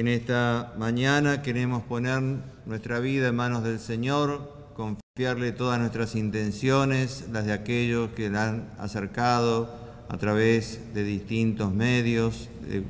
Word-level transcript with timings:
En 0.00 0.08
esta 0.08 0.72
mañana 0.78 1.42
queremos 1.42 1.82
poner 1.82 2.22
nuestra 2.64 3.00
vida 3.00 3.28
en 3.28 3.36
manos 3.36 3.62
del 3.62 3.78
Señor, 3.78 4.50
confiarle 4.74 5.52
todas 5.52 5.78
nuestras 5.78 6.14
intenciones, 6.14 7.26
las 7.30 7.44
de 7.44 7.52
aquellos 7.52 8.08
que 8.12 8.30
la 8.30 8.48
han 8.48 8.70
acercado 8.78 9.68
a 10.08 10.16
través 10.16 10.94
de 10.94 11.04
distintos 11.04 11.74
medios, 11.74 12.48
de 12.66 12.82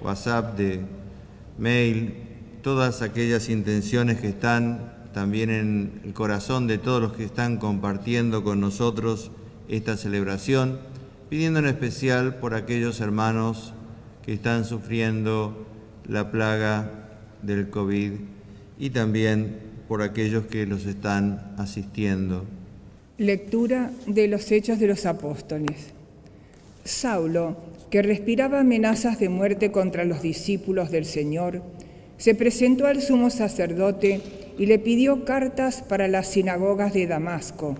WhatsApp, 0.00 0.56
de 0.56 0.82
mail, 1.58 2.14
todas 2.62 3.02
aquellas 3.02 3.48
intenciones 3.48 4.20
que 4.20 4.28
están 4.28 4.92
también 5.12 5.50
en 5.50 6.02
el 6.04 6.12
corazón 6.12 6.68
de 6.68 6.78
todos 6.78 7.02
los 7.02 7.14
que 7.14 7.24
están 7.24 7.56
compartiendo 7.56 8.44
con 8.44 8.60
nosotros 8.60 9.32
esta 9.68 9.96
celebración, 9.96 10.78
pidiendo 11.30 11.58
en 11.58 11.66
especial 11.66 12.36
por 12.36 12.54
aquellos 12.54 13.00
hermanos 13.00 13.72
que 14.24 14.32
están 14.32 14.64
sufriendo 14.64 15.73
la 16.08 16.30
plaga 16.30 16.90
del 17.42 17.70
COVID 17.70 18.12
y 18.78 18.90
también 18.90 19.56
por 19.88 20.02
aquellos 20.02 20.46
que 20.46 20.66
los 20.66 20.86
están 20.86 21.54
asistiendo. 21.58 22.44
Lectura 23.18 23.90
de 24.06 24.28
los 24.28 24.50
Hechos 24.50 24.78
de 24.78 24.88
los 24.88 25.06
Apóstoles. 25.06 25.92
Saulo, 26.84 27.56
que 27.90 28.02
respiraba 28.02 28.60
amenazas 28.60 29.18
de 29.18 29.28
muerte 29.28 29.70
contra 29.70 30.04
los 30.04 30.20
discípulos 30.20 30.90
del 30.90 31.04
Señor, 31.04 31.62
se 32.18 32.34
presentó 32.34 32.86
al 32.86 33.00
sumo 33.02 33.30
sacerdote 33.30 34.20
y 34.58 34.66
le 34.66 34.78
pidió 34.78 35.24
cartas 35.24 35.82
para 35.82 36.08
las 36.08 36.28
sinagogas 36.28 36.92
de 36.92 37.06
Damasco, 37.06 37.76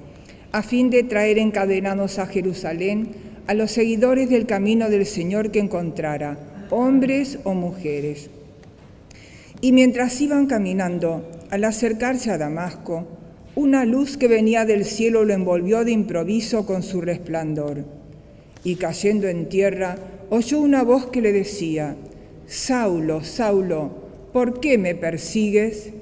a 0.53 0.63
fin 0.63 0.91
de 0.91 1.03
traer 1.03 1.39
encadenados 1.39 2.19
a 2.19 2.27
Jerusalén 2.27 3.09
a 3.47 3.55
los 3.55 3.71
seguidores 3.73 4.31
del 4.31 4.47
camino 4.47 4.89
del 4.89 5.05
Señor 5.05 5.51
que 5.51 5.61
encontrara, 5.61 6.39
hombres 6.71 7.39
o 7.45 7.55
mujeres. 7.55 8.31
Y 9.61 9.73
mientras 9.73 10.21
iban 10.21 10.47
caminando, 10.47 11.29
al 11.51 11.65
acercarse 11.65 12.31
a 12.31 12.39
Damasco, 12.39 13.07
una 13.55 13.85
luz 13.85 14.17
que 14.17 14.29
venía 14.29 14.65
del 14.65 14.85
cielo 14.85 15.25
lo 15.25 15.33
envolvió 15.33 15.85
de 15.85 15.93
improviso 15.93 16.67
con 16.67 16.83
su 16.83 17.01
resplandor. 17.01 17.85
Y 18.65 18.77
cayendo 18.77 19.29
en 19.29 19.49
tierra, 19.49 19.97
oyó 20.31 20.61
una 20.61 20.83
voz 20.83 21.07
que 21.07 21.21
le 21.21 21.33
decía, 21.33 21.97
Saulo, 22.47 23.23
Saulo, 23.23 23.93
¿por 24.33 24.61
qué 24.61 24.77
me 24.79 24.95
persigues? 24.95 25.93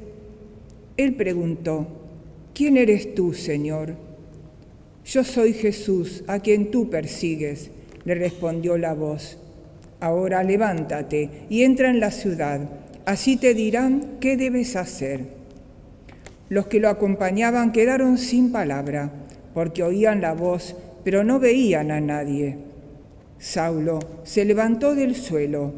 Él 0.96 1.14
preguntó, 1.14 1.86
¿quién 2.54 2.76
eres 2.76 3.14
tú, 3.14 3.34
Señor? 3.34 3.94
Yo 5.04 5.24
soy 5.24 5.52
Jesús, 5.52 6.24
a 6.26 6.40
quien 6.40 6.70
tú 6.70 6.88
persigues, 6.88 7.70
le 8.04 8.14
respondió 8.14 8.78
la 8.78 8.94
voz. 8.94 9.38
Ahora 10.02 10.42
levántate 10.42 11.46
y 11.48 11.62
entra 11.62 11.88
en 11.88 11.98
la 11.98 12.10
ciudad, 12.10 12.60
así 13.06 13.38
te 13.38 13.54
dirán 13.54 14.18
qué 14.20 14.36
debes 14.36 14.76
hacer. 14.76 15.28
Los 16.50 16.66
que 16.66 16.78
lo 16.78 16.90
acompañaban 16.90 17.72
quedaron 17.72 18.18
sin 18.18 18.52
palabra, 18.52 19.10
porque 19.54 19.82
oían 19.82 20.20
la 20.20 20.34
voz, 20.34 20.76
pero 21.04 21.24
no 21.24 21.40
veían 21.40 21.90
a 21.90 22.02
nadie. 22.02 22.58
Saulo 23.38 24.00
se 24.24 24.44
levantó 24.44 24.94
del 24.94 25.14
suelo, 25.14 25.72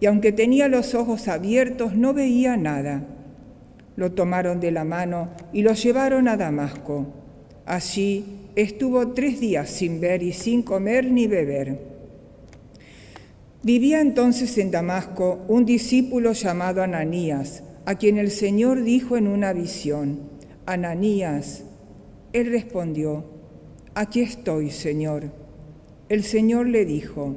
y 0.00 0.04
aunque 0.04 0.32
tenía 0.32 0.68
los 0.68 0.94
ojos 0.94 1.26
abiertos, 1.26 1.94
no 1.94 2.12
veía 2.12 2.58
nada 2.58 3.06
lo 3.98 4.12
tomaron 4.12 4.60
de 4.60 4.70
la 4.70 4.84
mano 4.84 5.30
y 5.52 5.62
lo 5.62 5.72
llevaron 5.72 6.28
a 6.28 6.36
Damasco. 6.36 7.04
Allí 7.66 8.24
estuvo 8.54 9.08
tres 9.08 9.40
días 9.40 9.68
sin 9.68 10.00
ver 10.00 10.22
y 10.22 10.32
sin 10.32 10.62
comer 10.62 11.10
ni 11.10 11.26
beber. 11.26 11.97
Vivía 13.64 14.00
entonces 14.00 14.56
en 14.58 14.70
Damasco 14.70 15.44
un 15.48 15.64
discípulo 15.64 16.32
llamado 16.32 16.80
Ananías, 16.80 17.64
a 17.86 17.96
quien 17.96 18.16
el 18.16 18.30
Señor 18.30 18.84
dijo 18.84 19.16
en 19.16 19.26
una 19.26 19.52
visión, 19.52 20.20
Ananías. 20.64 21.64
Él 22.32 22.52
respondió, 22.52 23.24
Aquí 23.94 24.20
estoy, 24.20 24.70
Señor. 24.70 25.32
El 26.08 26.22
Señor 26.22 26.68
le 26.68 26.84
dijo, 26.84 27.34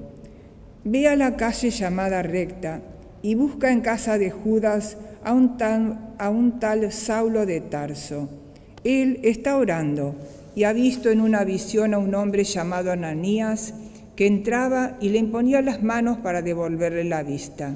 Ve 0.83 1.07
a 1.07 1.15
la 1.15 1.37
calle 1.37 1.71
llamada 1.71 2.21
recta 2.21 2.83
y 3.23 3.33
busca 3.33 3.71
en 3.71 3.81
casa 3.81 4.19
de 4.19 4.29
Judas 4.29 4.97
a 5.23 5.33
un, 5.33 5.57
tal, 5.57 6.13
a 6.19 6.29
un 6.29 6.59
tal 6.59 6.91
Saulo 6.91 7.47
de 7.47 7.61
Tarso. 7.61 8.29
Él 8.83 9.19
está 9.23 9.57
orando 9.57 10.13
y 10.53 10.65
ha 10.65 10.73
visto 10.73 11.09
en 11.09 11.19
una 11.19 11.43
visión 11.45 11.95
a 11.95 11.97
un 11.97 12.13
hombre 12.13 12.43
llamado 12.43 12.91
Ananías 12.91 13.73
que 14.21 14.27
entraba 14.27 14.99
y 15.01 15.09
le 15.09 15.17
imponía 15.17 15.63
las 15.63 15.81
manos 15.81 16.19
para 16.19 16.43
devolverle 16.43 17.03
la 17.05 17.23
vista. 17.23 17.73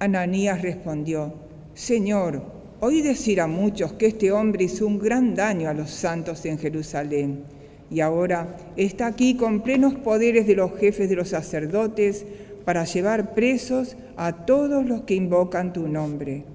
Ananías 0.00 0.62
respondió, 0.62 1.32
Señor, 1.74 2.42
oí 2.80 3.02
decir 3.02 3.40
a 3.40 3.46
muchos 3.46 3.92
que 3.92 4.06
este 4.06 4.32
hombre 4.32 4.64
hizo 4.64 4.84
un 4.84 4.98
gran 4.98 5.36
daño 5.36 5.68
a 5.68 5.74
los 5.74 5.90
santos 5.90 6.44
en 6.44 6.58
Jerusalén 6.58 7.44
y 7.88 8.00
ahora 8.00 8.56
está 8.74 9.06
aquí 9.06 9.36
con 9.36 9.60
plenos 9.60 9.94
poderes 9.94 10.44
de 10.48 10.56
los 10.56 10.76
jefes 10.76 11.08
de 11.08 11.14
los 11.14 11.28
sacerdotes 11.28 12.26
para 12.64 12.82
llevar 12.82 13.32
presos 13.32 13.96
a 14.16 14.44
todos 14.44 14.84
los 14.86 15.02
que 15.02 15.14
invocan 15.14 15.72
tu 15.72 15.86
nombre. 15.86 16.46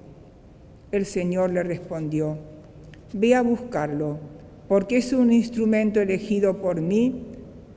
El 0.92 1.06
Señor 1.06 1.52
le 1.52 1.62
respondió, 1.62 2.36
ve 3.14 3.34
a 3.34 3.40
buscarlo, 3.40 4.18
porque 4.68 4.98
es 4.98 5.14
un 5.14 5.32
instrumento 5.32 6.02
elegido 6.02 6.60
por 6.60 6.82
mí 6.82 7.33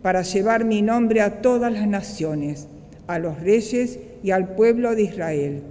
para 0.08 0.22
llevar 0.22 0.64
mi 0.64 0.82
nombre 0.82 1.20
a 1.20 1.42
todas 1.42 1.70
las 1.70 1.86
naciones, 1.86 2.70
a 3.08 3.20
los 3.20 3.42
reyes 3.42 4.00
y 4.24 4.32
al 4.32 4.56
pueblo 4.56 4.96
de 4.96 5.02
Israel. 5.02 5.64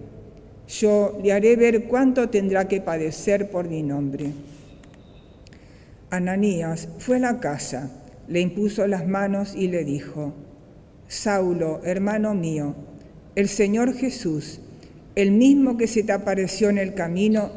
Yo 0.68 1.18
le 1.24 1.32
haré 1.32 1.56
ver 1.56 1.84
cuánto 1.84 2.28
tendrá 2.28 2.68
que 2.68 2.82
padecer 2.82 3.48
por 3.50 3.66
mi 3.66 3.82
nombre. 3.82 4.32
Ananías 6.10 6.86
fue 6.98 7.16
a 7.16 7.20
la 7.20 7.40
casa, 7.40 7.90
le 8.28 8.40
impuso 8.40 8.86
las 8.86 9.08
manos 9.08 9.54
y 9.56 9.68
le 9.68 9.86
dijo, 9.86 10.34
Saulo, 11.08 11.80
hermano 11.82 12.34
mío, 12.34 12.74
el 13.36 13.48
Señor 13.48 13.94
Jesús, 13.94 14.60
el 15.14 15.30
mismo 15.30 15.78
que 15.78 15.86
se 15.86 16.02
te 16.02 16.12
apareció 16.12 16.68
en 16.68 16.76
el 16.76 16.92
camino, 16.92 17.52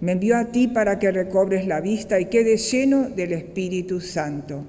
me 0.00 0.12
envió 0.12 0.36
a 0.36 0.44
ti 0.44 0.68
para 0.68 1.00
que 1.00 1.10
recobres 1.10 1.66
la 1.66 1.80
vista 1.80 2.20
y 2.20 2.26
quedes 2.26 2.70
lleno 2.70 3.08
del 3.08 3.32
Espíritu 3.32 4.00
Santo. 4.00 4.64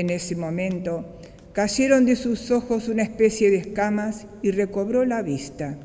En 0.00 0.08
ese 0.08 0.34
momento 0.34 1.04
cayeron 1.52 2.06
de 2.06 2.16
sus 2.16 2.50
ojos 2.50 2.88
una 2.88 3.02
especie 3.02 3.50
de 3.50 3.58
escamas 3.58 4.26
y 4.40 4.50
recobró 4.50 5.04
la 5.04 5.20
vista. 5.20 5.76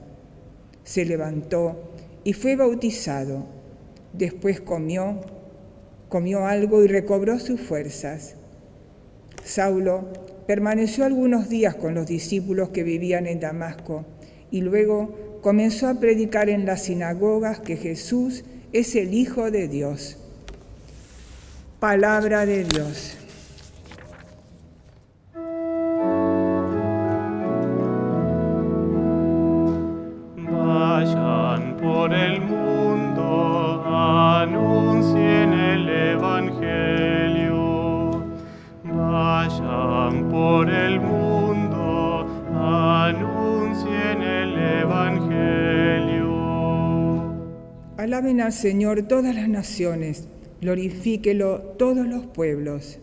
Se 0.85 1.03
levantó 1.03 1.91
y 2.23 2.31
fue 2.31 2.55
bautizado. 2.55 3.45
Después 4.13 4.61
comió, 4.61 5.19
comió 6.07 6.45
algo 6.45 6.81
y 6.81 6.87
recobró 6.87 7.39
sus 7.39 7.59
fuerzas. 7.59 8.35
Saulo 9.43 10.07
permaneció 10.47 11.03
algunos 11.03 11.49
días 11.49 11.75
con 11.75 11.93
los 11.93 12.07
discípulos 12.07 12.69
que 12.69 12.83
vivían 12.83 13.27
en 13.27 13.41
Damasco 13.41 14.05
y 14.49 14.61
luego 14.61 15.41
comenzó 15.41 15.89
a 15.89 15.99
predicar 15.99 16.47
en 16.47 16.65
las 16.65 16.83
sinagogas 16.83 17.59
que 17.59 17.75
Jesús 17.75 18.45
es 18.71 18.95
el 18.95 19.13
Hijo 19.13 19.51
de 19.51 19.67
Dios. 19.67 20.15
Palabra 21.81 22.45
de 22.45 22.63
Dios. 22.63 23.17
Alaben 48.05 48.39
al 48.39 48.53
Señor 48.53 49.01
todas 49.07 49.33
las 49.33 49.49
naciones, 49.49 50.27
glorifíquelo 50.61 51.59
todos 51.79 52.05
los 52.05 52.27
pueblos. 52.27 52.99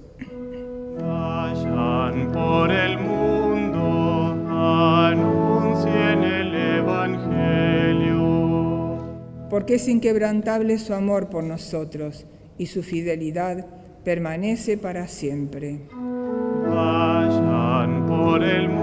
Vayan 1.00 2.30
por 2.30 2.70
el 2.70 2.98
mundo, 2.98 4.36
anuncien 4.48 6.22
el 6.22 6.54
Evangelio. 6.78 8.16
Porque 9.50 9.74
es 9.74 9.88
inquebrantable 9.88 10.78
su 10.78 10.94
amor 10.94 11.28
por 11.30 11.42
nosotros 11.42 12.24
y 12.56 12.66
su 12.66 12.84
fidelidad 12.84 13.66
permanece 14.04 14.78
para 14.78 15.08
siempre. 15.08 15.80
Vayan 16.70 18.06
por 18.06 18.44
el 18.44 18.68
mundo 18.68 18.81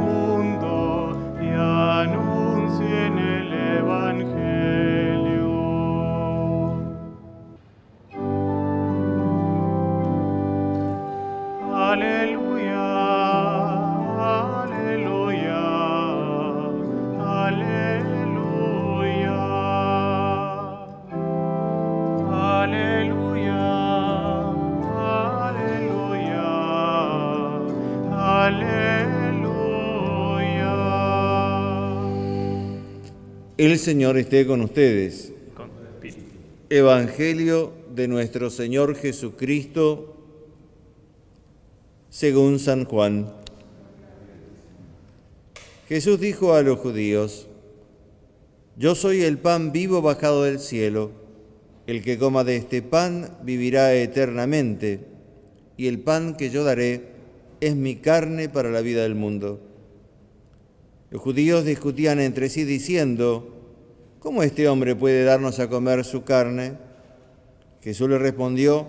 El 33.60 33.78
Señor 33.78 34.18
esté 34.18 34.48
con 34.48 34.62
ustedes. 34.62 35.34
con. 35.54 35.70
Evangelio 36.70 37.74
de 37.94 38.08
nuestro 38.08 38.50
Señor 38.50 38.96
Jesucristo 38.96 40.16
según 42.10 42.60
San 42.60 42.86
Juan. 42.86 43.34
Jesús 45.90 46.22
dijo 46.22 46.54
a 46.54 46.62
los 46.62 46.80
judíos, 46.80 47.50
Yo 48.78 48.96
soy 48.96 49.24
el 49.24 49.38
pan 49.40 49.74
vivo 49.74 50.02
bajado 50.02 50.46
del 50.46 50.60
cielo. 50.60 51.12
El 51.86 52.02
que 52.02 52.18
coma 52.18 52.46
de 52.46 52.56
este 52.56 52.82
pan 52.82 53.40
vivirá 53.44 53.94
eternamente, 53.94 55.02
y 55.76 55.88
el 55.88 56.00
pan 56.00 56.38
que 56.38 56.50
yo 56.50 56.64
daré 56.64 57.08
es 57.60 57.76
mi 57.76 57.98
carne 57.98 58.48
para 58.48 58.72
la 58.72 58.80
vida 58.80 59.04
del 59.04 59.16
mundo. 59.16 59.60
Los 61.12 61.22
judíos 61.22 61.66
discutían 61.66 62.20
entre 62.20 62.50
sí 62.50 62.66
diciendo, 62.66 63.56
¿cómo 64.20 64.44
este 64.44 64.68
hombre 64.68 64.96
puede 64.96 65.24
darnos 65.24 65.60
a 65.60 65.68
comer 65.68 66.06
su 66.06 66.24
carne? 66.24 66.74
Jesús 67.82 68.10
les 68.10 68.22
respondió, 68.22 68.88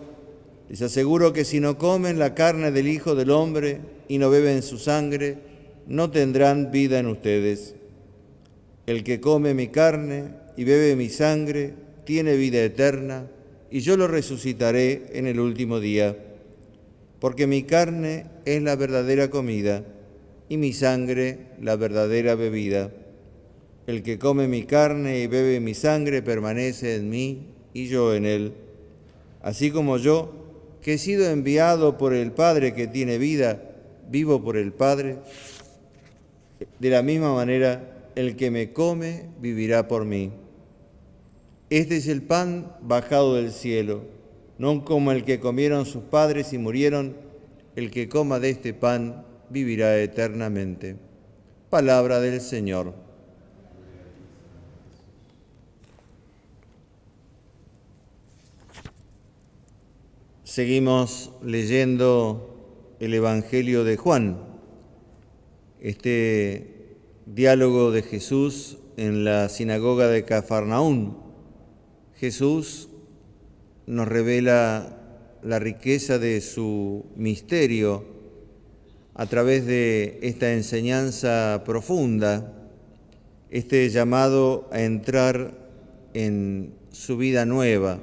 les 0.69 0.83
aseguro 0.83 1.33
que 1.33 1.47
si 1.47 1.61
no 1.61 1.79
comen 1.79 2.19
la 2.19 2.35
carne 2.35 2.73
del 2.73 2.89
Hijo 2.89 3.15
del 3.15 3.31
Hombre 3.31 3.81
y 4.07 4.19
no 4.19 4.29
beben 4.29 4.63
su 4.63 4.79
sangre, 4.79 5.39
no 5.87 6.11
tendrán 6.11 6.71
vida 6.71 6.99
en 6.99 7.07
ustedes. 7.07 7.75
El 8.87 9.03
que 9.03 9.21
come 9.21 9.55
mi 9.55 9.69
carne 9.69 10.35
y 10.59 10.65
bebe 10.65 10.97
mi 10.97 11.09
sangre 11.09 11.73
tiene 12.05 12.37
vida 12.37 12.63
eterna, 12.63 13.29
y 13.71 13.81
yo 13.81 13.97
lo 13.97 14.09
resucitaré 14.09 15.05
en 15.13 15.27
el 15.27 15.41
último 15.41 15.81
día. 15.81 16.17
Porque 17.19 17.47
mi 17.47 17.63
carne 17.63 18.27
es 18.45 18.63
la 18.63 18.77
verdadera 18.77 19.31
comida 19.31 19.85
y 20.51 20.57
mi 20.57 20.73
sangre 20.73 21.47
la 21.63 21.77
verdadera 21.77 22.35
bebida. 22.35 22.91
El 23.87 24.03
que 24.03 24.19
come 24.19 24.49
mi 24.49 24.65
carne 24.65 25.21
y 25.21 25.29
bebe 25.29 25.61
mi 25.61 25.75
sangre 25.75 26.23
permanece 26.23 26.97
en 26.97 27.09
mí 27.09 27.47
y 27.73 27.87
yo 27.87 28.15
en 28.15 28.27
él. 28.27 28.53
Así 29.43 29.71
como 29.71 29.97
yo, 29.97 30.33
que 30.83 30.95
he 30.95 30.99
sido 30.99 31.31
enviado 31.31 31.97
por 31.97 32.13
el 32.13 32.33
Padre 32.33 32.75
que 32.75 32.89
tiene 32.89 33.17
vida, 33.17 33.63
vivo 34.11 34.43
por 34.43 34.57
el 34.57 34.73
Padre, 34.73 35.19
de 36.81 36.91
la 36.91 37.03
misma 37.03 37.33
manera 37.33 38.11
el 38.17 38.35
que 38.35 38.51
me 38.51 38.73
come 38.73 39.27
vivirá 39.41 39.87
por 39.87 40.05
mí. 40.05 40.33
Este 41.71 41.97
es 41.97 42.09
el 42.09 42.23
pan 42.23 42.75
bajado 42.83 43.37
del 43.37 43.53
cielo, 43.53 44.03
no 44.59 44.85
como 44.85 45.13
el 45.13 45.23
que 45.23 45.39
comieron 45.39 45.87
sus 45.87 46.03
padres 46.03 46.53
y 46.53 46.59
murieron, 46.59 47.17
el 47.77 47.93
que 47.93 48.09
coma 48.09 48.41
de 48.41 48.51
este 48.51 48.75
pan 48.75 49.30
vivirá 49.51 49.99
eternamente. 49.99 50.97
Palabra 51.69 52.21
del 52.21 52.41
Señor. 52.41 52.95
Seguimos 60.45 61.33
leyendo 61.45 62.97
el 62.99 63.15
Evangelio 63.15 63.85
de 63.85 63.97
Juan, 63.97 64.39
este 65.81 66.97
diálogo 67.27 67.93
de 67.93 68.03
Jesús 68.03 68.79
en 68.97 69.25
la 69.25 69.49
sinagoga 69.49 70.09
de 70.09 70.25
Cafarnaún. 70.25 71.19
Jesús 72.17 72.89
nos 73.87 74.09
revela 74.09 74.99
la 75.43 75.59
riqueza 75.59 76.19
de 76.19 76.41
su 76.41 77.07
misterio 77.17 78.20
a 79.15 79.27
través 79.27 79.67
de 79.67 80.19
esta 80.23 80.53
enseñanza 80.53 81.63
profunda, 81.65 82.53
este 83.51 83.89
llamado 83.91 84.69
a 84.73 84.81
entrar 84.83 85.55
en 86.15 86.75
su 86.93 87.17
vida 87.17 87.45
nueva. 87.45 87.99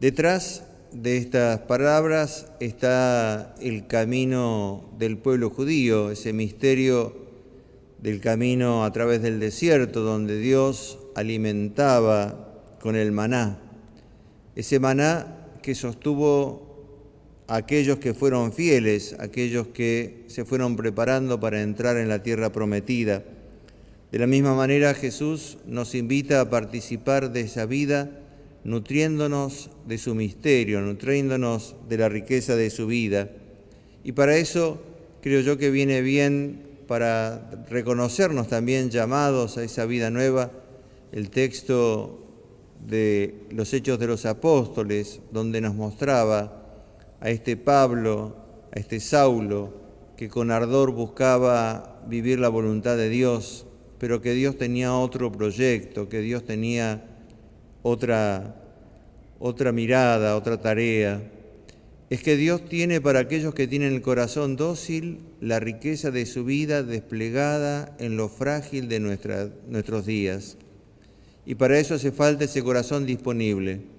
Detrás 0.00 0.64
de 0.92 1.16
estas 1.16 1.60
palabras 1.60 2.46
está 2.60 3.54
el 3.60 3.86
camino 3.86 4.90
del 4.98 5.16
pueblo 5.18 5.50
judío, 5.50 6.10
ese 6.10 6.32
misterio 6.32 7.16
del 8.00 8.20
camino 8.20 8.84
a 8.84 8.92
través 8.92 9.22
del 9.22 9.40
desierto 9.40 10.00
donde 10.02 10.38
Dios 10.38 10.98
alimentaba 11.14 12.48
con 12.80 12.96
el 12.96 13.12
maná, 13.12 13.58
ese 14.56 14.80
maná 14.80 15.48
que 15.62 15.74
sostuvo 15.74 16.71
aquellos 17.54 17.98
que 17.98 18.14
fueron 18.14 18.50
fieles, 18.54 19.14
aquellos 19.18 19.66
que 19.68 20.24
se 20.26 20.46
fueron 20.46 20.74
preparando 20.74 21.38
para 21.38 21.60
entrar 21.60 21.98
en 21.98 22.08
la 22.08 22.22
tierra 22.22 22.50
prometida. 22.50 23.24
De 24.10 24.18
la 24.18 24.26
misma 24.26 24.54
manera 24.54 24.94
Jesús 24.94 25.58
nos 25.66 25.94
invita 25.94 26.40
a 26.40 26.48
participar 26.48 27.30
de 27.30 27.42
esa 27.42 27.66
vida 27.66 28.10
nutriéndonos 28.64 29.68
de 29.86 29.98
su 29.98 30.14
misterio, 30.14 30.80
nutriéndonos 30.80 31.76
de 31.90 31.98
la 31.98 32.08
riqueza 32.08 32.56
de 32.56 32.70
su 32.70 32.86
vida. 32.86 33.28
Y 34.02 34.12
para 34.12 34.38
eso 34.38 34.80
creo 35.20 35.42
yo 35.42 35.58
que 35.58 35.70
viene 35.70 36.00
bien 36.00 36.62
para 36.88 37.50
reconocernos 37.68 38.48
también 38.48 38.88
llamados 38.88 39.58
a 39.58 39.64
esa 39.64 39.84
vida 39.84 40.10
nueva 40.10 40.50
el 41.12 41.28
texto 41.28 42.18
de 42.88 43.34
los 43.50 43.74
Hechos 43.74 43.98
de 43.98 44.06
los 44.06 44.24
Apóstoles, 44.24 45.20
donde 45.32 45.60
nos 45.60 45.74
mostraba 45.74 46.61
a 47.22 47.30
este 47.30 47.56
Pablo, 47.56 48.34
a 48.74 48.80
este 48.80 48.98
Saulo, 48.98 49.72
que 50.16 50.28
con 50.28 50.50
ardor 50.50 50.90
buscaba 50.90 52.02
vivir 52.08 52.40
la 52.40 52.48
voluntad 52.48 52.96
de 52.96 53.08
Dios, 53.08 53.64
pero 53.98 54.20
que 54.20 54.34
Dios 54.34 54.58
tenía 54.58 54.92
otro 54.92 55.30
proyecto, 55.30 56.08
que 56.08 56.20
Dios 56.20 56.44
tenía 56.44 57.04
otra, 57.82 58.56
otra 59.38 59.70
mirada, 59.70 60.36
otra 60.36 60.60
tarea. 60.60 61.22
Es 62.10 62.24
que 62.24 62.36
Dios 62.36 62.64
tiene 62.68 63.00
para 63.00 63.20
aquellos 63.20 63.54
que 63.54 63.68
tienen 63.68 63.92
el 63.94 64.02
corazón 64.02 64.56
dócil 64.56 65.20
la 65.40 65.60
riqueza 65.60 66.10
de 66.10 66.26
su 66.26 66.44
vida 66.44 66.82
desplegada 66.82 67.94
en 68.00 68.16
lo 68.16 68.28
frágil 68.28 68.88
de 68.88 68.98
nuestros 68.98 70.06
días. 70.06 70.56
Y 71.46 71.54
para 71.54 71.78
eso 71.78 71.94
hace 71.94 72.10
falta 72.10 72.44
ese 72.44 72.64
corazón 72.64 73.06
disponible. 73.06 73.91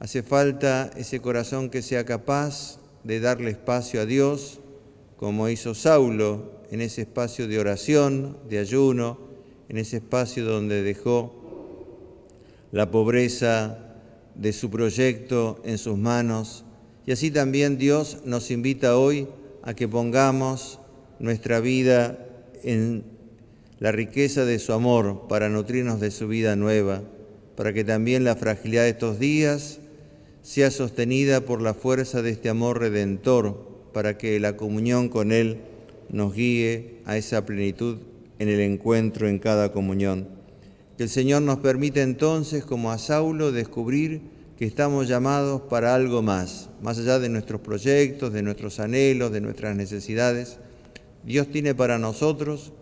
Hace 0.00 0.22
falta 0.22 0.90
ese 0.96 1.20
corazón 1.20 1.70
que 1.70 1.82
sea 1.82 2.04
capaz 2.04 2.78
de 3.02 3.18
darle 3.18 3.50
espacio 3.50 4.00
a 4.00 4.06
Dios, 4.06 4.60
como 5.16 5.48
hizo 5.48 5.74
Saulo 5.74 6.52
en 6.70 6.80
ese 6.80 7.02
espacio 7.02 7.48
de 7.48 7.58
oración, 7.58 8.36
de 8.48 8.60
ayuno, 8.60 9.18
en 9.68 9.76
ese 9.76 9.96
espacio 9.96 10.44
donde 10.44 10.82
dejó 10.82 11.34
la 12.70 12.92
pobreza 12.92 13.78
de 14.36 14.52
su 14.52 14.70
proyecto 14.70 15.60
en 15.64 15.78
sus 15.78 15.98
manos. 15.98 16.64
Y 17.04 17.10
así 17.10 17.32
también 17.32 17.76
Dios 17.76 18.18
nos 18.24 18.52
invita 18.52 18.96
hoy 18.96 19.26
a 19.62 19.74
que 19.74 19.88
pongamos 19.88 20.78
nuestra 21.18 21.58
vida 21.58 22.24
en 22.62 23.02
la 23.80 23.90
riqueza 23.90 24.44
de 24.44 24.60
su 24.60 24.72
amor 24.72 25.26
para 25.28 25.48
nutrirnos 25.48 25.98
de 25.98 26.12
su 26.12 26.28
vida 26.28 26.54
nueva, 26.54 27.02
para 27.56 27.72
que 27.72 27.82
también 27.82 28.22
la 28.22 28.36
fragilidad 28.36 28.82
de 28.82 28.90
estos 28.90 29.18
días 29.18 29.80
sea 30.42 30.70
sostenida 30.70 31.42
por 31.42 31.62
la 31.62 31.74
fuerza 31.74 32.22
de 32.22 32.30
este 32.30 32.48
amor 32.48 32.80
redentor, 32.80 33.68
para 33.92 34.18
que 34.18 34.38
la 34.40 34.56
comunión 34.56 35.08
con 35.08 35.32
Él 35.32 35.58
nos 36.10 36.34
guíe 36.34 37.00
a 37.04 37.16
esa 37.16 37.44
plenitud 37.44 37.98
en 38.38 38.48
el 38.48 38.60
encuentro 38.60 39.28
en 39.28 39.38
cada 39.38 39.72
comunión. 39.72 40.28
Que 40.96 41.04
el 41.04 41.08
Señor 41.08 41.42
nos 41.42 41.58
permita 41.58 42.02
entonces, 42.02 42.64
como 42.64 42.90
a 42.90 42.98
Saulo, 42.98 43.52
descubrir 43.52 44.22
que 44.58 44.64
estamos 44.64 45.06
llamados 45.06 45.62
para 45.62 45.94
algo 45.94 46.22
más, 46.22 46.68
más 46.82 46.98
allá 46.98 47.20
de 47.20 47.28
nuestros 47.28 47.60
proyectos, 47.60 48.32
de 48.32 48.42
nuestros 48.42 48.80
anhelos, 48.80 49.30
de 49.30 49.40
nuestras 49.40 49.76
necesidades. 49.76 50.58
Dios 51.24 51.48
tiene 51.48 51.74
para 51.74 51.98
nosotros 51.98 52.72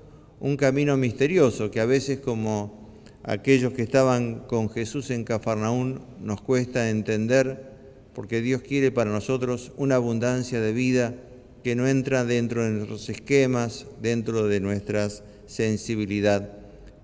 un 0.41 0.57
camino 0.57 0.97
misterioso 0.97 1.71
que 1.71 1.81
a 1.81 1.87
veces 1.87 2.21
como 2.21 2.86
aquellos 3.27 3.73
que 3.73 3.83
estaban 3.83 4.41
con 4.47 4.71
Jesús 4.71 5.11
en 5.11 5.25
Cafarnaún 5.25 6.01
nos 6.21 6.41
cuesta 6.41 6.89
entender 6.89 7.75
porque 8.15 8.41
Dios 8.41 8.63
quiere 8.63 8.91
para 8.93 9.11
nosotros 9.11 9.73
una 9.77 9.97
abundancia 9.97 10.61
de 10.61 10.73
vida 10.73 11.15
que 11.63 11.75
no 11.75 11.87
entra 11.87 12.25
dentro 12.25 12.63
de 12.65 12.71
nuestros 12.71 13.09
esquemas, 13.09 13.87
dentro 14.01 14.47
de 14.47 14.61
nuestra 14.61 15.09
sensibilidad. 15.47 16.51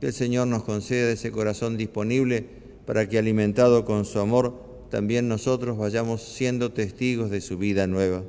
Que 0.01 0.07
el 0.07 0.13
Señor 0.13 0.47
nos 0.47 0.63
conceda 0.63 1.11
ese 1.11 1.33
corazón 1.33 1.77
disponible 1.77 2.47
para 2.87 3.09
que 3.09 3.19
alimentado 3.19 3.85
con 3.85 4.05
su 4.05 4.21
amor, 4.21 4.55
también 4.91 5.29
nosotros 5.29 5.77
vayamos 5.77 6.23
siendo 6.23 6.73
testigos 6.73 7.31
de 7.31 7.41
su 7.41 7.59
vida 7.59 7.87
nueva. 7.87 8.23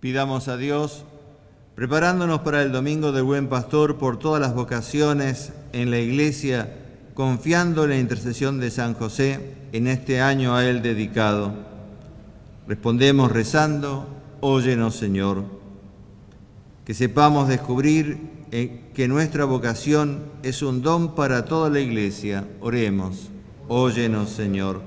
Pidamos 0.00 0.48
a 0.48 0.56
Dios 0.56 1.04
preparándonos 1.78 2.40
para 2.40 2.60
el 2.62 2.72
Domingo 2.72 3.12
del 3.12 3.22
Buen 3.22 3.46
Pastor 3.46 3.98
por 3.98 4.18
todas 4.18 4.40
las 4.40 4.52
vocaciones 4.52 5.52
en 5.72 5.92
la 5.92 6.00
Iglesia, 6.00 6.74
confiando 7.14 7.84
en 7.84 7.90
la 7.90 7.98
intercesión 7.98 8.58
de 8.58 8.72
San 8.72 8.94
José 8.94 9.54
en 9.70 9.86
este 9.86 10.20
año 10.20 10.56
a 10.56 10.66
Él 10.66 10.82
dedicado. 10.82 11.54
Respondemos 12.66 13.30
rezando, 13.30 14.08
Óyenos 14.40 14.96
Señor. 14.96 15.44
Que 16.84 16.94
sepamos 16.94 17.46
descubrir 17.46 18.18
eh, 18.50 18.90
que 18.92 19.06
nuestra 19.06 19.44
vocación 19.44 20.24
es 20.42 20.62
un 20.62 20.82
don 20.82 21.14
para 21.14 21.44
toda 21.44 21.70
la 21.70 21.78
iglesia. 21.78 22.44
Oremos. 22.60 23.28
Óyenos, 23.68 24.30
Señor. 24.30 24.80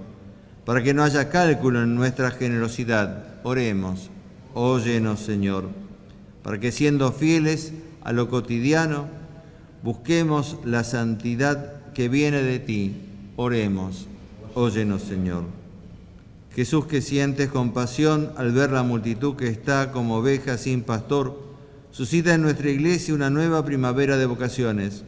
Para 0.66 0.84
que 0.84 0.94
no 0.94 1.04
haya 1.04 1.30
cálculo 1.30 1.84
en 1.84 1.96
nuestra 1.96 2.32
generosidad. 2.32 3.40
Oremos. 3.46 4.10
Óyenos, 4.54 5.22
Señor. 5.22 5.70
Para 6.44 6.60
que 6.60 6.72
siendo 6.72 7.12
fieles 7.12 7.74
a 8.04 8.14
lo 8.14 8.30
cotidiano, 8.30 9.08
busquemos 9.84 10.58
la 10.66 10.84
santidad 10.84 11.92
que 11.94 12.10
viene 12.10 12.42
de 12.42 12.60
ti. 12.60 12.96
Oremos. 13.36 14.08
Óyenos, 14.56 15.04
Señor. 15.04 15.44
Jesús 16.54 16.86
que 16.86 17.02
sientes 17.02 17.50
compasión 17.50 18.32
al 18.36 18.52
ver 18.52 18.72
la 18.72 18.84
multitud 18.84 19.36
que 19.36 19.48
está 19.48 19.92
como 19.92 20.18
oveja 20.18 20.58
sin 20.58 20.82
pastor, 20.82 21.40
suscita 21.92 22.34
en 22.34 22.42
nuestra 22.42 22.70
iglesia 22.70 23.14
una 23.14 23.30
nueva 23.30 23.64
primavera 23.64 24.18
de 24.18 24.26
vocaciones. 24.26 25.04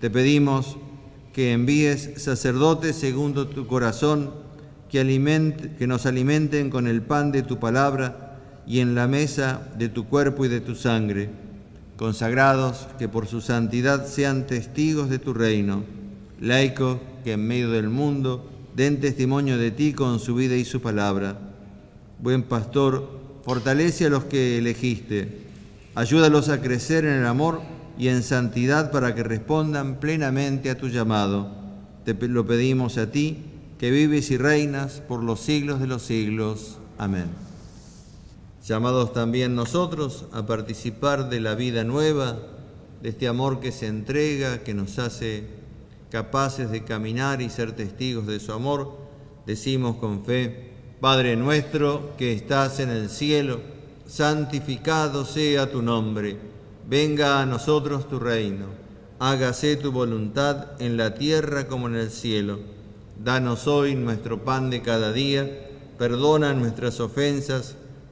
Te 0.00 0.10
pedimos 0.10 0.76
que 1.32 1.52
envíes 1.52 2.10
sacerdotes 2.16 2.96
según 2.96 3.34
tu 3.34 3.66
corazón, 3.66 4.30
que 4.88 5.86
nos 5.86 6.06
alimenten 6.06 6.70
con 6.70 6.86
el 6.86 7.02
pan 7.02 7.32
de 7.32 7.42
tu 7.42 7.58
palabra 7.58 8.27
y 8.68 8.80
en 8.80 8.94
la 8.94 9.08
mesa 9.08 9.62
de 9.78 9.88
tu 9.88 10.04
cuerpo 10.04 10.44
y 10.44 10.48
de 10.48 10.60
tu 10.60 10.74
sangre, 10.74 11.30
consagrados 11.96 12.86
que 12.98 13.08
por 13.08 13.26
su 13.26 13.40
santidad 13.40 14.06
sean 14.06 14.46
testigos 14.46 15.08
de 15.08 15.18
tu 15.18 15.32
reino, 15.32 15.84
laicos 16.38 16.98
que 17.24 17.32
en 17.32 17.46
medio 17.46 17.70
del 17.70 17.88
mundo 17.88 18.46
den 18.76 19.00
testimonio 19.00 19.56
de 19.56 19.70
ti 19.70 19.94
con 19.94 20.20
su 20.20 20.34
vida 20.34 20.54
y 20.54 20.66
su 20.66 20.82
palabra. 20.82 21.38
Buen 22.20 22.42
pastor, 22.42 23.18
fortalece 23.42 24.06
a 24.06 24.10
los 24.10 24.24
que 24.24 24.58
elegiste, 24.58 25.46
ayúdalos 25.94 26.50
a 26.50 26.60
crecer 26.60 27.06
en 27.06 27.14
el 27.14 27.26
amor 27.26 27.62
y 27.98 28.08
en 28.08 28.22
santidad 28.22 28.92
para 28.92 29.14
que 29.14 29.22
respondan 29.22 29.98
plenamente 29.98 30.68
a 30.68 30.76
tu 30.76 30.88
llamado. 30.88 31.56
Te 32.04 32.14
lo 32.28 32.46
pedimos 32.46 32.98
a 32.98 33.10
ti, 33.10 33.38
que 33.78 33.90
vives 33.90 34.30
y 34.30 34.36
reinas 34.36 35.00
por 35.08 35.22
los 35.22 35.40
siglos 35.40 35.80
de 35.80 35.86
los 35.86 36.02
siglos. 36.02 36.78
Amén. 36.98 37.47
Llamados 38.64 39.12
también 39.12 39.54
nosotros 39.54 40.26
a 40.32 40.46
participar 40.46 41.28
de 41.30 41.40
la 41.40 41.54
vida 41.54 41.84
nueva, 41.84 42.38
de 43.02 43.10
este 43.10 43.28
amor 43.28 43.60
que 43.60 43.72
se 43.72 43.86
entrega, 43.86 44.64
que 44.64 44.74
nos 44.74 44.98
hace 44.98 45.44
capaces 46.10 46.70
de 46.70 46.84
caminar 46.84 47.40
y 47.42 47.50
ser 47.50 47.72
testigos 47.72 48.26
de 48.26 48.40
su 48.40 48.52
amor, 48.52 48.96
decimos 49.46 49.96
con 49.96 50.24
fe, 50.24 50.72
Padre 51.00 51.36
nuestro 51.36 52.16
que 52.16 52.32
estás 52.32 52.80
en 52.80 52.90
el 52.90 53.08
cielo, 53.08 53.60
santificado 54.06 55.24
sea 55.24 55.70
tu 55.70 55.82
nombre, 55.82 56.36
venga 56.88 57.40
a 57.40 57.46
nosotros 57.46 58.08
tu 58.08 58.18
reino, 58.18 58.66
hágase 59.18 59.76
tu 59.76 59.92
voluntad 59.92 60.80
en 60.80 60.96
la 60.96 61.14
tierra 61.14 61.68
como 61.68 61.86
en 61.86 61.94
el 61.94 62.10
cielo. 62.10 62.58
Danos 63.22 63.66
hoy 63.66 63.94
nuestro 63.94 64.44
pan 64.44 64.70
de 64.70 64.82
cada 64.82 65.12
día, 65.12 65.68
perdona 65.98 66.54
nuestras 66.54 67.00
ofensas, 67.00 67.76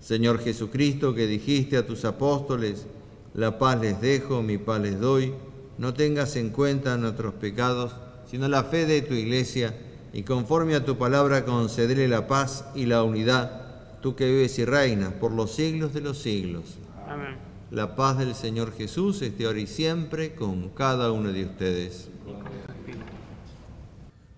Señor 0.00 0.40
Jesucristo, 0.40 1.14
que 1.14 1.26
dijiste 1.26 1.76
a 1.76 1.86
tus 1.86 2.04
apóstoles, 2.04 2.86
la 3.34 3.58
paz 3.58 3.80
les 3.80 4.00
dejo, 4.00 4.42
mi 4.42 4.58
paz 4.58 4.80
les 4.80 4.98
doy, 4.98 5.34
no 5.78 5.94
tengas 5.94 6.36
en 6.36 6.50
cuenta 6.50 6.96
nuestros 6.96 7.34
pecados, 7.34 7.94
sino 8.30 8.48
la 8.48 8.64
fe 8.64 8.86
de 8.86 9.02
tu 9.02 9.14
iglesia, 9.14 9.74
y 10.12 10.22
conforme 10.22 10.74
a 10.74 10.84
tu 10.84 10.98
palabra 10.98 11.44
concederle 11.44 12.08
la 12.08 12.26
paz 12.26 12.64
y 12.74 12.86
la 12.86 13.02
unidad, 13.02 14.00
tú 14.00 14.16
que 14.16 14.26
vives 14.26 14.58
y 14.58 14.64
reinas 14.64 15.12
por 15.12 15.32
los 15.32 15.52
siglos 15.52 15.94
de 15.94 16.00
los 16.00 16.18
siglos. 16.18 16.64
Amén. 17.06 17.36
La 17.70 17.94
paz 17.94 18.18
del 18.18 18.34
Señor 18.34 18.72
Jesús 18.76 19.22
esté 19.22 19.46
ahora 19.46 19.60
y 19.60 19.68
siempre 19.68 20.34
con 20.34 20.70
cada 20.70 21.12
uno 21.12 21.30
de 21.30 21.44
ustedes. 21.44 22.08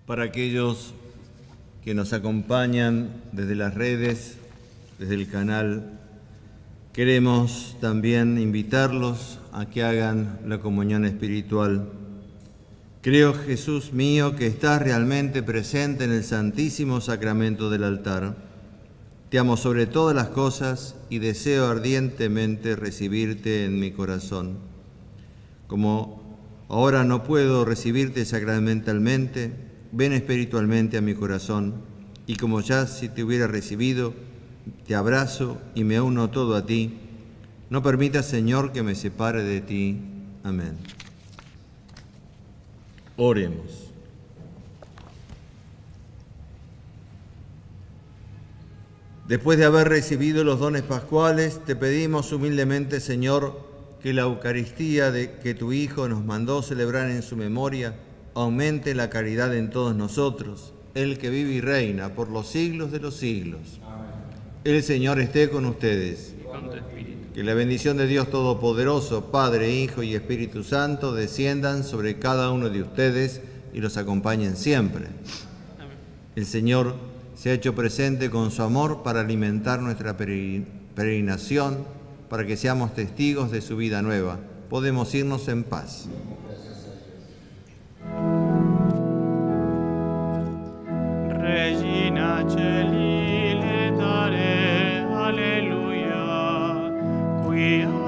Para 0.05 0.25
aquellos 0.25 0.93
que 1.83 1.95
nos 1.95 2.13
acompañan 2.13 3.23
desde 3.31 3.55
las 3.55 3.73
redes, 3.73 4.37
desde 4.99 5.15
el 5.15 5.29
canal, 5.29 5.99
queremos 6.93 7.77
también 7.81 8.37
invitarlos 8.37 9.39
a 9.51 9.65
que 9.65 9.83
hagan 9.83 10.39
la 10.45 10.59
comunión 10.59 11.05
espiritual. 11.05 11.89
Creo, 13.01 13.33
Jesús 13.33 13.91
mío, 13.91 14.35
que 14.35 14.47
estás 14.47 14.81
realmente 14.81 15.43
presente 15.43 16.05
en 16.05 16.11
el 16.11 16.23
Santísimo 16.23 17.01
Sacramento 17.01 17.69
del 17.69 17.83
altar. 17.83 18.37
Te 19.29 19.39
amo 19.39 19.57
sobre 19.57 19.87
todas 19.87 20.15
las 20.15 20.29
cosas 20.29 20.95
y 21.09 21.19
deseo 21.19 21.67
ardientemente 21.67 22.75
recibirte 22.75 23.65
en 23.65 23.79
mi 23.79 23.91
corazón. 23.91 24.57
Como 25.67 26.37
ahora 26.69 27.03
no 27.03 27.23
puedo 27.23 27.65
recibirte 27.65 28.25
sacramentalmente, 28.25 29.51
ven 29.91 30.13
espiritualmente 30.13 30.97
a 30.97 31.01
mi 31.01 31.13
corazón 31.13 31.73
y 32.25 32.35
como 32.35 32.61
ya 32.61 32.87
si 32.87 33.09
te 33.09 33.23
hubiera 33.23 33.47
recibido, 33.47 34.13
te 34.85 34.95
abrazo 34.95 35.57
y 35.75 35.83
me 35.83 35.99
uno 36.01 36.29
todo 36.29 36.55
a 36.55 36.65
ti. 36.65 36.97
No 37.69 37.81
permitas, 37.81 38.27
Señor, 38.27 38.71
que 38.71 38.83
me 38.83 38.95
separe 38.95 39.43
de 39.43 39.61
ti. 39.61 39.99
Amén. 40.43 40.77
Oremos. 43.17 43.83
Después 49.27 49.57
de 49.57 49.65
haber 49.65 49.87
recibido 49.87 50.43
los 50.43 50.59
dones 50.59 50.81
pascuales, 50.81 51.61
te 51.65 51.75
pedimos 51.75 52.33
humildemente, 52.33 52.99
Señor, 52.99 53.57
que 54.01 54.13
la 54.13 54.23
Eucaristía 54.23 55.11
que 55.39 55.55
tu 55.55 55.71
Hijo 55.71 56.09
nos 56.09 56.25
mandó 56.25 56.61
celebrar 56.61 57.09
en 57.09 57.23
su 57.23 57.37
memoria 57.37 57.95
aumente 58.35 58.93
la 58.95 59.09
caridad 59.09 59.55
en 59.55 59.69
todos 59.69 59.95
nosotros, 59.95 60.73
el 60.93 61.17
que 61.17 61.29
vive 61.29 61.51
y 61.51 61.61
reina 61.61 62.13
por 62.13 62.29
los 62.29 62.47
siglos 62.47 62.91
de 62.91 62.99
los 62.99 63.15
siglos. 63.15 63.79
El 64.63 64.81
Señor 64.81 65.19
esté 65.19 65.49
con 65.49 65.65
ustedes. 65.65 66.33
Que 67.33 67.43
la 67.43 67.53
bendición 67.53 67.97
de 67.97 68.07
Dios 68.07 68.29
Todopoderoso, 68.29 69.29
Padre, 69.29 69.71
Hijo 69.73 70.03
y 70.03 70.15
Espíritu 70.15 70.63
Santo, 70.63 71.13
desciendan 71.13 71.83
sobre 71.83 72.17
cada 72.17 72.49
uno 72.51 72.69
de 72.69 72.81
ustedes 72.81 73.41
y 73.73 73.81
los 73.81 73.97
acompañen 73.97 74.55
siempre. 74.55 75.07
El 76.37 76.45
Señor 76.45 76.95
se 77.35 77.49
ha 77.49 77.53
hecho 77.53 77.75
presente 77.75 78.29
con 78.29 78.51
su 78.51 78.61
amor 78.61 79.03
para 79.03 79.19
alimentar 79.19 79.81
nuestra 79.81 80.15
peregrinación, 80.15 81.79
para 82.29 82.45
que 82.45 82.55
seamos 82.55 82.93
testigos 82.93 83.51
de 83.51 83.61
su 83.61 83.75
vida 83.75 84.01
nueva. 84.01 84.39
Podemos 84.69 85.13
irnos 85.13 85.49
en 85.49 85.63
paz. 85.63 86.07
Regina 91.41 92.45
here. 97.63 98.02